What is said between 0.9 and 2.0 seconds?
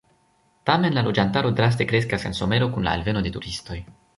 la loĝantaro draste